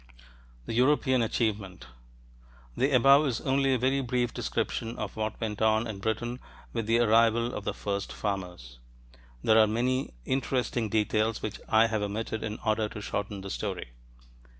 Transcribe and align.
THE 0.65 0.73
EUROPEAN 0.73 1.21
ACHIEVEMENT 1.21 1.85
The 2.75 2.89
above 2.91 3.23
is 3.27 3.41
only 3.41 3.75
a 3.75 3.77
very 3.77 4.01
brief 4.01 4.33
description 4.33 4.97
of 4.97 5.15
what 5.15 5.39
went 5.39 5.61
on 5.61 5.85
in 5.85 5.99
Britain 5.99 6.39
with 6.73 6.87
the 6.87 6.97
arrival 6.97 7.53
of 7.53 7.65
the 7.65 7.73
first 7.75 8.11
farmers. 8.11 8.79
There 9.43 9.59
are 9.59 9.67
many 9.67 10.15
interesting 10.25 10.89
details 10.89 11.43
which 11.43 11.59
I 11.69 11.85
have 11.85 12.01
omitted 12.01 12.41
in 12.43 12.57
order 12.65 12.89
to 12.89 12.99
shorten 12.99 13.41
the 13.41 13.51
story. 13.51 13.89